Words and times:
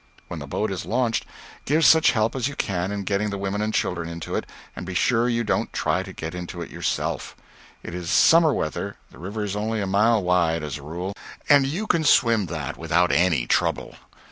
When 0.29 0.39
the 0.39 0.47
boat 0.47 0.71
is 0.71 0.83
launched, 0.83 1.27
give 1.65 1.85
such 1.85 2.13
help 2.13 2.35
as 2.35 2.47
you 2.47 2.55
can 2.55 2.91
in 2.91 3.03
getting 3.03 3.29
the 3.29 3.37
women 3.37 3.61
and 3.61 3.71
children 3.71 4.09
into 4.09 4.33
it, 4.33 4.47
and 4.75 4.83
be 4.83 4.95
sure 4.95 5.29
you 5.29 5.43
don't 5.43 5.71
try 5.73 6.01
to 6.01 6.11
get 6.11 6.33
into 6.33 6.59
it 6.63 6.71
yourself. 6.71 7.35
It 7.83 7.93
is 7.93 8.09
summer 8.09 8.51
weather, 8.51 8.97
the 9.11 9.19
river 9.19 9.43
is 9.43 9.55
only 9.55 9.79
a 9.79 9.85
mile 9.85 10.23
wide, 10.23 10.63
as 10.63 10.79
a 10.79 10.81
rule, 10.81 11.13
and 11.47 11.67
you 11.67 11.85
can 11.85 12.03
swim 12.03 12.47
that 12.47 12.77
without 12.77 13.11
any 13.11 13.45
trouble." 13.45 13.93